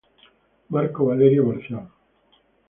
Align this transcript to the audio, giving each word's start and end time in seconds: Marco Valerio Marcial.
Marco 0.69 1.05
Valerio 1.05 1.43
Marcial. 1.43 1.87